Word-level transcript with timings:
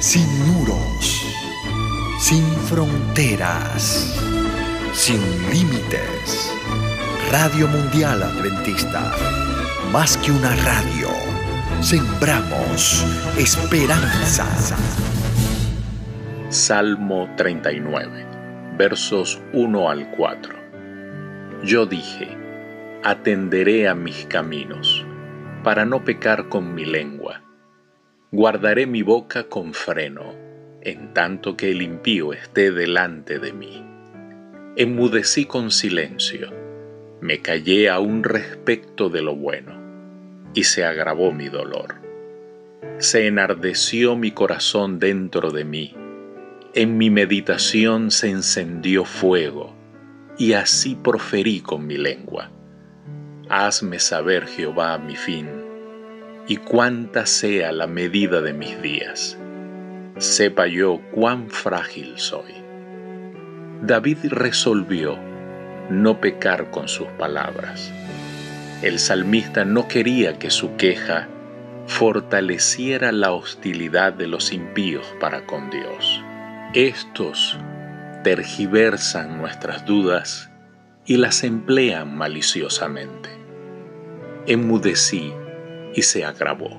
sin 0.00 0.26
muros, 0.46 1.26
sin 2.18 2.42
fronteras, 2.70 4.18
sin 4.94 5.20
límites. 5.50 6.50
Radio 7.30 7.68
Mundial 7.68 8.22
Adventista, 8.22 9.12
más 9.92 10.16
que 10.16 10.32
una 10.32 10.56
radio, 10.56 11.08
sembramos 11.82 13.04
esperanza. 13.36 14.46
Salmo 16.48 17.28
39, 17.36 18.26
versos 18.78 19.38
1 19.52 19.90
al 19.90 20.10
4. 20.12 20.54
Yo 21.62 21.84
dije, 21.84 22.38
atenderé 23.04 23.86
a 23.86 23.94
mis 23.94 24.24
caminos, 24.24 25.04
para 25.62 25.84
no 25.84 26.02
pecar 26.02 26.48
con 26.48 26.74
mi 26.74 26.86
lengua. 26.86 27.42
Guardaré 28.32 28.86
mi 28.86 29.02
boca 29.02 29.48
con 29.48 29.74
freno, 29.74 30.36
en 30.82 31.12
tanto 31.12 31.56
que 31.56 31.72
el 31.72 31.82
impío 31.82 32.32
esté 32.32 32.70
delante 32.70 33.40
de 33.40 33.52
mí. 33.52 33.84
Enmudecí 34.76 35.46
con 35.46 35.72
silencio, 35.72 36.48
me 37.20 37.40
callé 37.40 37.90
aún 37.90 38.22
respecto 38.22 39.08
de 39.08 39.20
lo 39.20 39.34
bueno, 39.34 39.74
y 40.54 40.62
se 40.62 40.84
agravó 40.84 41.32
mi 41.32 41.48
dolor. 41.48 41.96
Se 42.98 43.26
enardeció 43.26 44.14
mi 44.14 44.30
corazón 44.30 45.00
dentro 45.00 45.50
de 45.50 45.64
mí, 45.64 45.96
en 46.72 46.98
mi 46.98 47.10
meditación 47.10 48.12
se 48.12 48.30
encendió 48.30 49.04
fuego, 49.04 49.74
y 50.38 50.52
así 50.52 50.94
proferí 50.94 51.62
con 51.62 51.84
mi 51.84 51.96
lengua. 51.96 52.52
Hazme 53.48 53.98
saber, 53.98 54.46
Jehová, 54.46 54.98
mi 54.98 55.16
fin, 55.16 55.48
y 56.50 56.56
cuánta 56.56 57.26
sea 57.26 57.70
la 57.70 57.86
medida 57.86 58.40
de 58.40 58.52
mis 58.52 58.82
días. 58.82 59.38
Sepa 60.18 60.66
yo 60.66 61.00
cuán 61.12 61.48
frágil 61.48 62.14
soy. 62.16 62.52
David 63.82 64.18
resolvió 64.30 65.16
no 65.90 66.20
pecar 66.20 66.72
con 66.72 66.88
sus 66.88 67.06
palabras. 67.10 67.92
El 68.82 68.98
salmista 68.98 69.64
no 69.64 69.86
quería 69.86 70.40
que 70.40 70.50
su 70.50 70.74
queja 70.74 71.28
fortaleciera 71.86 73.12
la 73.12 73.30
hostilidad 73.30 74.12
de 74.12 74.26
los 74.26 74.52
impíos 74.52 75.06
para 75.20 75.46
con 75.46 75.70
Dios. 75.70 76.20
Estos 76.74 77.56
tergiversan 78.24 79.38
nuestras 79.38 79.86
dudas 79.86 80.50
y 81.06 81.16
las 81.16 81.44
emplean 81.44 82.16
maliciosamente. 82.16 83.30
Enmudecí 84.48 85.32
y 85.94 86.02
se 86.02 86.24
agravó. 86.24 86.78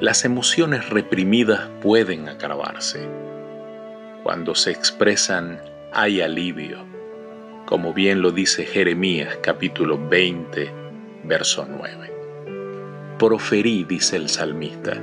Las 0.00 0.24
emociones 0.24 0.88
reprimidas 0.90 1.68
pueden 1.80 2.28
agravarse. 2.28 3.08
Cuando 4.22 4.54
se 4.54 4.70
expresan 4.70 5.60
hay 5.92 6.20
alivio, 6.20 6.78
como 7.66 7.92
bien 7.92 8.22
lo 8.22 8.32
dice 8.32 8.64
Jeremías 8.64 9.38
capítulo 9.42 9.98
20, 10.08 10.72
verso 11.24 11.66
9. 11.68 12.12
Proferí, 13.18 13.84
dice 13.84 14.16
el 14.16 14.28
salmista, 14.28 15.00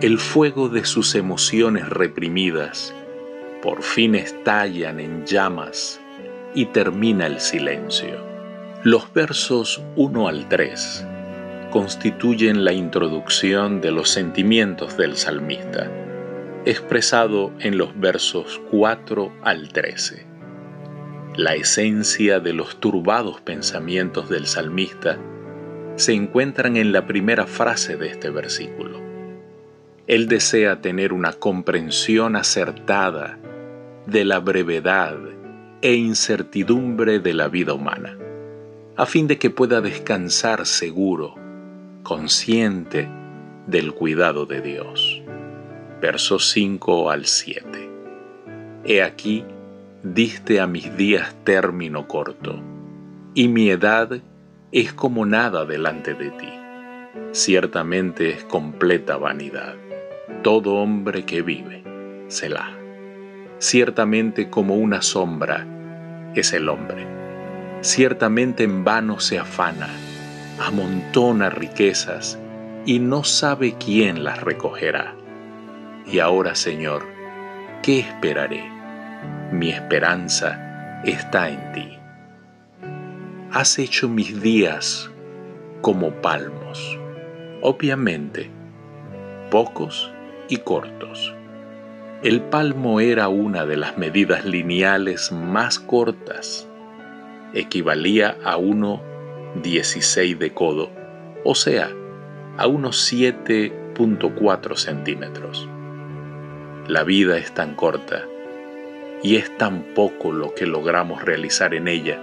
el 0.00 0.18
fuego 0.18 0.68
de 0.68 0.84
sus 0.84 1.14
emociones 1.14 1.88
reprimidas 1.88 2.92
por 3.62 3.82
fin 3.82 4.14
estallan 4.14 5.00
en 5.00 5.24
llamas 5.24 6.00
y 6.54 6.66
termina 6.66 7.26
el 7.26 7.40
silencio. 7.40 8.20
Los 8.82 9.12
versos 9.12 9.82
1 9.96 10.28
al 10.28 10.48
3 10.48 11.05
constituyen 11.76 12.64
la 12.64 12.72
introducción 12.72 13.82
de 13.82 13.90
los 13.90 14.08
sentimientos 14.08 14.96
del 14.96 15.14
salmista, 15.14 15.92
expresado 16.64 17.52
en 17.60 17.76
los 17.76 18.00
versos 18.00 18.62
4 18.70 19.30
al 19.42 19.68
13. 19.68 20.24
La 21.36 21.54
esencia 21.54 22.40
de 22.40 22.54
los 22.54 22.80
turbados 22.80 23.42
pensamientos 23.42 24.30
del 24.30 24.46
salmista 24.46 25.18
se 25.96 26.14
encuentran 26.14 26.78
en 26.78 26.92
la 26.92 27.06
primera 27.06 27.46
frase 27.46 27.98
de 27.98 28.08
este 28.08 28.30
versículo. 28.30 28.98
Él 30.06 30.28
desea 30.28 30.80
tener 30.80 31.12
una 31.12 31.34
comprensión 31.34 32.36
acertada 32.36 33.38
de 34.06 34.24
la 34.24 34.38
brevedad 34.38 35.18
e 35.82 35.92
incertidumbre 35.92 37.18
de 37.18 37.34
la 37.34 37.48
vida 37.48 37.74
humana, 37.74 38.16
a 38.96 39.04
fin 39.04 39.26
de 39.26 39.36
que 39.36 39.50
pueda 39.50 39.82
descansar 39.82 40.64
seguro, 40.64 41.44
consciente 42.06 43.08
del 43.66 43.92
cuidado 43.92 44.46
de 44.46 44.60
Dios. 44.60 45.24
Versos 46.00 46.50
5 46.50 47.10
al 47.10 47.26
7. 47.26 47.90
He 48.84 49.02
aquí, 49.02 49.44
diste 50.04 50.60
a 50.60 50.68
mis 50.68 50.96
días 50.96 51.34
término 51.42 52.06
corto, 52.06 52.60
y 53.34 53.48
mi 53.48 53.70
edad 53.70 54.20
es 54.70 54.92
como 54.92 55.26
nada 55.26 55.64
delante 55.64 56.14
de 56.14 56.30
ti. 56.30 56.52
Ciertamente 57.32 58.30
es 58.30 58.44
completa 58.44 59.16
vanidad. 59.16 59.74
Todo 60.44 60.76
hombre 60.76 61.24
que 61.24 61.42
vive, 61.42 61.82
Selah 62.28 62.70
ciertamente 63.58 64.48
como 64.48 64.76
una 64.76 65.02
sombra 65.02 65.66
es 66.36 66.52
el 66.52 66.68
hombre. 66.68 67.04
Ciertamente 67.80 68.62
en 68.62 68.84
vano 68.84 69.18
se 69.18 69.40
afana, 69.40 69.88
amontona 70.58 71.50
riquezas 71.50 72.38
y 72.84 72.98
no 72.98 73.24
sabe 73.24 73.74
quién 73.74 74.24
las 74.24 74.40
recogerá. 74.40 75.14
Y 76.06 76.18
ahora, 76.18 76.54
Señor, 76.54 77.04
¿qué 77.82 78.00
esperaré? 78.00 78.64
Mi 79.52 79.70
esperanza 79.70 81.00
está 81.04 81.48
en 81.48 81.72
ti. 81.72 81.98
Has 83.52 83.78
hecho 83.78 84.08
mis 84.08 84.40
días 84.40 85.10
como 85.80 86.10
palmos, 86.10 86.98
obviamente, 87.62 88.50
pocos 89.50 90.12
y 90.48 90.58
cortos 90.58 91.36
el 92.22 92.40
palmo 92.40 92.98
era 92.98 93.28
una 93.28 93.66
de 93.66 93.76
las 93.76 93.98
medidas 93.98 94.46
lineales 94.46 95.30
más 95.30 95.78
cortas. 95.78 96.66
Equivalía 97.52 98.38
a 98.42 98.56
uno 98.56 99.02
16 99.62 100.38
de 100.38 100.52
codo, 100.52 100.90
o 101.44 101.54
sea, 101.54 101.90
a 102.56 102.66
unos 102.66 103.12
7.4 103.12 104.76
centímetros. 104.76 105.68
La 106.88 107.02
vida 107.02 107.36
es 107.38 107.52
tan 107.52 107.74
corta 107.74 108.24
y 109.22 109.36
es 109.36 109.56
tan 109.58 109.94
poco 109.94 110.32
lo 110.32 110.54
que 110.54 110.66
logramos 110.66 111.22
realizar 111.22 111.74
en 111.74 111.88
ella 111.88 112.20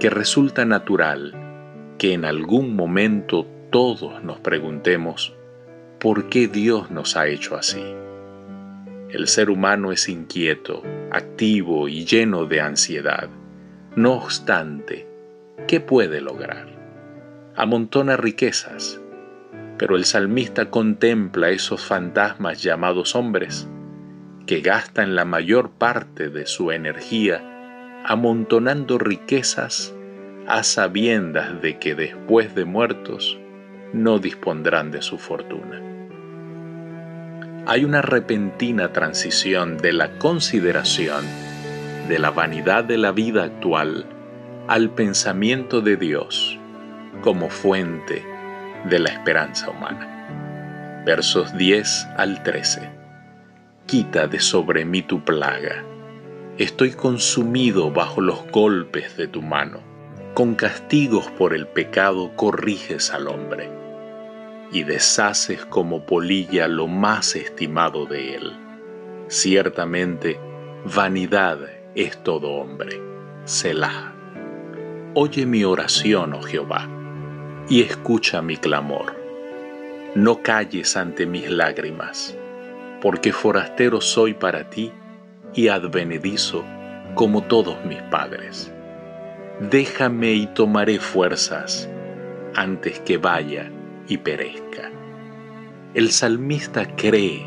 que 0.00 0.10
resulta 0.10 0.64
natural 0.64 1.34
que 1.98 2.12
en 2.12 2.24
algún 2.24 2.76
momento 2.76 3.46
todos 3.70 4.22
nos 4.22 4.38
preguntemos 4.40 5.34
por 5.98 6.28
qué 6.28 6.48
Dios 6.48 6.90
nos 6.90 7.16
ha 7.16 7.26
hecho 7.28 7.56
así. 7.56 7.82
El 9.10 9.28
ser 9.28 9.50
humano 9.50 9.92
es 9.92 10.08
inquieto, 10.08 10.82
activo 11.10 11.88
y 11.88 12.04
lleno 12.04 12.44
de 12.44 12.60
ansiedad. 12.60 13.28
No 13.94 14.14
obstante, 14.14 15.06
¿qué 15.66 15.80
puede 15.80 16.20
lograr? 16.20 16.66
Amontona 17.56 18.16
riquezas, 18.16 19.00
pero 19.78 19.96
el 19.96 20.04
salmista 20.04 20.70
contempla 20.70 21.50
esos 21.50 21.84
fantasmas 21.84 22.62
llamados 22.62 23.14
hombres, 23.16 23.68
que 24.46 24.60
gastan 24.60 25.14
la 25.14 25.24
mayor 25.24 25.70
parte 25.70 26.28
de 26.28 26.46
su 26.46 26.70
energía 26.70 27.42
amontonando 28.04 28.98
riquezas 28.98 29.92
a 30.46 30.62
sabiendas 30.62 31.60
de 31.60 31.78
que 31.78 31.96
después 31.96 32.54
de 32.54 32.64
muertos 32.64 33.38
no 33.92 34.20
dispondrán 34.20 34.92
de 34.92 35.02
su 35.02 35.18
fortuna 35.18 35.82
hay 37.66 37.84
una 37.84 38.00
repentina 38.00 38.92
transición 38.92 39.76
de 39.76 39.92
la 39.92 40.18
consideración 40.18 41.24
de 42.08 42.20
la 42.20 42.30
vanidad 42.30 42.84
de 42.84 42.96
la 42.96 43.10
vida 43.10 43.42
actual 43.42 44.06
al 44.68 44.90
pensamiento 44.90 45.80
de 45.80 45.96
Dios 45.96 46.58
como 47.22 47.48
fuente 47.48 48.24
de 48.90 48.98
la 48.98 49.10
esperanza 49.10 49.70
humana. 49.70 51.02
Versos 51.06 51.56
10 51.56 52.08
al 52.16 52.42
13. 52.42 52.90
Quita 53.86 54.26
de 54.26 54.40
sobre 54.40 54.84
mí 54.84 55.02
tu 55.02 55.24
plaga. 55.24 55.84
Estoy 56.58 56.92
consumido 56.92 57.92
bajo 57.92 58.20
los 58.20 58.44
golpes 58.50 59.16
de 59.16 59.28
tu 59.28 59.40
mano. 59.40 59.80
Con 60.34 60.56
castigos 60.56 61.30
por 61.30 61.54
el 61.54 61.68
pecado 61.68 62.34
corriges 62.34 63.12
al 63.12 63.28
hombre 63.28 63.70
y 64.72 64.82
deshaces 64.82 65.64
como 65.64 66.04
polilla 66.04 66.66
lo 66.66 66.88
más 66.88 67.36
estimado 67.36 68.04
de 68.06 68.34
él. 68.34 68.52
Ciertamente, 69.28 70.40
vanidad 70.84 71.60
es 71.94 72.20
todo 72.24 72.50
hombre. 72.50 73.00
Selah. 73.44 74.15
Oye 75.18 75.46
mi 75.46 75.64
oración, 75.64 76.34
oh 76.34 76.42
Jehová, 76.42 76.86
y 77.70 77.80
escucha 77.80 78.42
mi 78.42 78.58
clamor. 78.58 79.14
No 80.14 80.42
calles 80.42 80.94
ante 80.94 81.24
mis 81.24 81.50
lágrimas. 81.50 82.36
porque 83.00 83.32
forastero 83.32 84.02
soy 84.02 84.34
para 84.34 84.68
ti 84.68 84.92
y 85.54 85.68
advenedizo 85.68 86.64
como 87.14 87.44
todos 87.44 87.82
mis 87.86 88.02
padres. 88.02 88.70
Déjame 89.60 90.32
y 90.34 90.46
tomaré 90.48 90.98
fuerzas 90.98 91.88
antes 92.54 93.00
que 93.00 93.16
vaya 93.16 93.70
y 94.08 94.18
perezca. 94.18 94.90
El 95.94 96.10
salmista 96.10 96.94
cree 96.94 97.46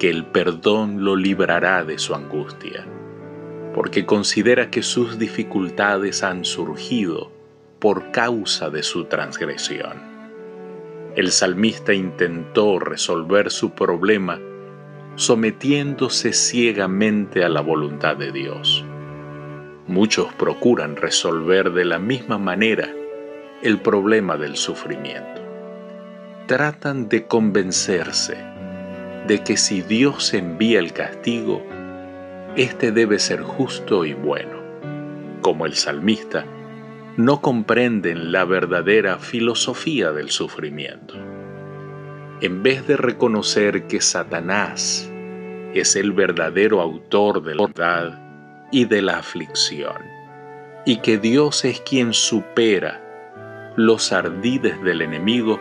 que 0.00 0.10
el 0.10 0.26
perdón 0.26 1.04
lo 1.04 1.14
librará 1.14 1.84
de 1.84 1.98
su 1.98 2.12
angustia, 2.14 2.84
porque 3.74 4.04
considera 4.06 4.70
que 4.70 4.82
sus 4.82 5.18
dificultades 5.18 6.22
han 6.22 6.44
surgido 6.44 7.30
por 7.78 8.10
causa 8.12 8.70
de 8.70 8.82
su 8.82 9.06
transgresión. 9.06 10.12
El 11.16 11.30
salmista 11.30 11.92
intentó 11.92 12.78
resolver 12.78 13.50
su 13.50 13.70
problema 13.70 14.38
sometiéndose 15.16 16.32
ciegamente 16.32 17.44
a 17.44 17.48
la 17.48 17.60
voluntad 17.60 18.16
de 18.16 18.32
Dios. 18.32 18.84
Muchos 19.86 20.32
procuran 20.34 20.96
resolver 20.96 21.72
de 21.72 21.84
la 21.84 21.98
misma 21.98 22.38
manera 22.38 22.88
el 23.62 23.78
problema 23.80 24.36
del 24.36 24.56
sufrimiento. 24.56 25.42
Tratan 26.46 27.08
de 27.08 27.26
convencerse 27.26 28.36
de 29.26 29.42
que 29.44 29.56
si 29.56 29.82
Dios 29.82 30.34
envía 30.34 30.78
el 30.78 30.92
castigo, 30.92 31.62
éste 32.56 32.92
debe 32.92 33.18
ser 33.18 33.42
justo 33.42 34.04
y 34.04 34.14
bueno. 34.14 34.60
Como 35.40 35.66
el 35.66 35.74
salmista, 35.74 36.44
no 37.16 37.40
comprenden 37.40 38.32
la 38.32 38.44
verdadera 38.44 39.18
filosofía 39.18 40.12
del 40.12 40.30
sufrimiento. 40.30 41.14
En 42.40 42.62
vez 42.62 42.86
de 42.86 42.96
reconocer 42.96 43.86
que 43.86 44.00
Satanás 44.00 45.10
es 45.74 45.96
el 45.96 46.12
verdadero 46.12 46.80
autor 46.80 47.42
de 47.42 47.54
la 47.54 47.66
verdad 47.66 48.68
y 48.70 48.84
de 48.84 49.02
la 49.02 49.18
aflicción, 49.18 49.96
y 50.84 50.98
que 50.98 51.18
Dios 51.18 51.64
es 51.64 51.80
quien 51.80 52.12
supera 52.12 53.00
los 53.76 54.12
ardides 54.12 54.82
del 54.82 55.02
enemigo 55.02 55.60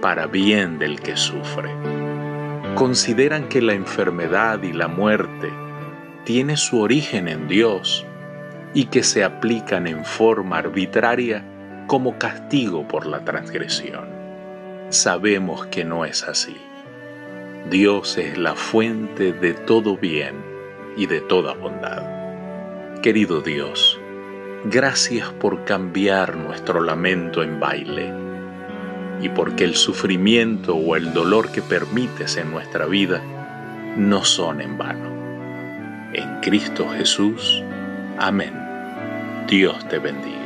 para 0.00 0.26
bien 0.26 0.78
del 0.78 1.00
que 1.00 1.16
sufre. 1.16 1.70
Consideran 2.74 3.48
que 3.48 3.62
la 3.62 3.74
enfermedad 3.74 4.62
y 4.62 4.72
la 4.72 4.88
muerte 4.88 5.50
tiene 6.24 6.56
su 6.56 6.80
origen 6.80 7.26
en 7.26 7.48
Dios 7.48 8.06
y 8.74 8.86
que 8.86 9.02
se 9.02 9.24
aplican 9.24 9.86
en 9.86 10.04
forma 10.04 10.58
arbitraria 10.58 11.44
como 11.86 12.16
castigo 12.18 12.86
por 12.86 13.06
la 13.06 13.24
transgresión. 13.24 14.06
Sabemos 14.90 15.66
que 15.66 15.84
no 15.84 16.04
es 16.04 16.22
así. 16.22 16.56
Dios 17.70 18.18
es 18.18 18.38
la 18.38 18.54
fuente 18.54 19.32
de 19.32 19.54
todo 19.54 19.96
bien 19.96 20.34
y 20.96 21.06
de 21.06 21.20
toda 21.20 21.54
bondad. 21.54 22.02
Querido 23.00 23.40
Dios, 23.40 23.98
gracias 24.64 25.28
por 25.30 25.64
cambiar 25.64 26.36
nuestro 26.36 26.80
lamento 26.80 27.42
en 27.42 27.58
baile 27.58 28.12
y 29.20 29.28
porque 29.28 29.64
el 29.64 29.74
sufrimiento 29.74 30.76
o 30.76 30.96
el 30.96 31.12
dolor 31.12 31.50
que 31.50 31.62
permites 31.62 32.36
en 32.36 32.50
nuestra 32.50 32.86
vida 32.86 33.22
no 33.96 34.24
son 34.24 34.60
en 34.60 34.78
vano. 34.78 35.11
En 36.14 36.40
Cristo 36.40 36.86
Jesús. 36.90 37.62
Amén. 38.18 38.52
Dios 39.48 39.86
te 39.88 39.98
bendiga. 39.98 40.41